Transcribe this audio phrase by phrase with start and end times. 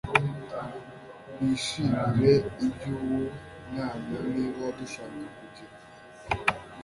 [1.39, 2.33] bishimire
[2.65, 3.19] ibyuwo
[3.67, 5.73] mwanya Niba dushaka kugira